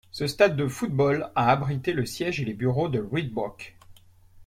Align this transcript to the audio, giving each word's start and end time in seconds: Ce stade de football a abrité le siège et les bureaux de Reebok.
Ce 0.09 0.25
stade 0.25 0.57
de 0.57 0.67
football 0.67 1.29
a 1.35 1.51
abrité 1.51 1.93
le 1.93 2.07
siège 2.07 2.39
et 2.41 2.45
les 2.45 2.55
bureaux 2.55 2.89
de 2.89 2.97
Reebok. 2.99 3.77